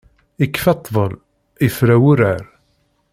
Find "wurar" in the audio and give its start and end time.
2.01-2.43